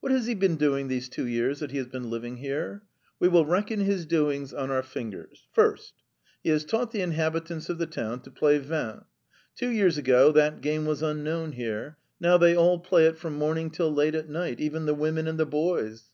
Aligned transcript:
What 0.00 0.12
has 0.12 0.26
he 0.26 0.34
been 0.34 0.56
doing 0.56 0.88
these 0.88 1.08
two 1.08 1.26
years 1.26 1.60
that 1.60 1.70
he 1.70 1.78
has 1.78 1.86
been 1.86 2.10
living 2.10 2.36
here? 2.36 2.82
We 3.18 3.28
will 3.28 3.46
reckon 3.46 3.80
his 3.80 4.04
doings 4.04 4.52
on 4.52 4.70
our 4.70 4.82
fingers. 4.82 5.46
First, 5.54 5.94
he 6.44 6.50
has 6.50 6.66
taught 6.66 6.90
the 6.90 7.00
inhabitants 7.00 7.70
of 7.70 7.78
the 7.78 7.86
town 7.86 8.20
to 8.24 8.30
play 8.30 8.58
vint: 8.58 9.04
two 9.56 9.70
years 9.70 9.96
ago 9.96 10.30
that 10.32 10.60
game 10.60 10.84
was 10.84 11.00
unknown 11.02 11.52
here; 11.52 11.96
now 12.20 12.36
they 12.36 12.54
all 12.54 12.80
play 12.80 13.06
it 13.06 13.16
from 13.16 13.36
morning 13.38 13.70
till 13.70 13.90
late 13.90 14.14
at 14.14 14.28
night, 14.28 14.60
even 14.60 14.84
the 14.84 14.92
women 14.92 15.26
and 15.26 15.40
the 15.40 15.46
boys. 15.46 16.10